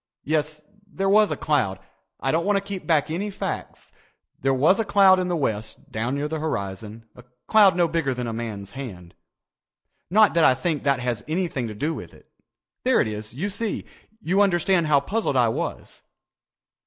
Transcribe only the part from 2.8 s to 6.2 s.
back any facts. There was a cloud in the west down